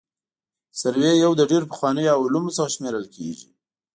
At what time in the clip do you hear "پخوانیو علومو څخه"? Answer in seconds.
1.71-2.69